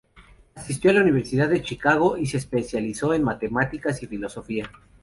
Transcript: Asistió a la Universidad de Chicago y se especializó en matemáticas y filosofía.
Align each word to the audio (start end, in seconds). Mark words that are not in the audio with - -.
Asistió 0.55 0.89
a 0.89 0.95
la 0.95 1.03
Universidad 1.03 1.47
de 1.47 1.61
Chicago 1.61 2.17
y 2.17 2.25
se 2.25 2.37
especializó 2.37 3.13
en 3.13 3.21
matemáticas 3.23 4.01
y 4.01 4.07
filosofía. 4.07 4.71